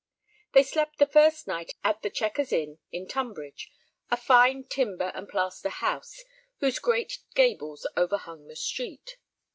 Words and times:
They 0.53 0.63
slept 0.63 0.97
the 0.97 1.05
first 1.05 1.45
night 1.47 1.75
at 1.83 2.01
The 2.01 2.09
Checkers 2.09 2.51
Inn 2.51 2.79
at 2.91 3.07
Tunbridge, 3.09 3.69
a 4.09 4.17
fine 4.17 4.63
timber 4.63 5.11
and 5.13 5.29
plaster 5.29 5.69
house 5.69 6.23
whose 6.57 6.79
great 6.79 7.19
gables 7.35 7.85
overhung 7.95 8.47
the 8.47 8.55
street. 8.55 9.17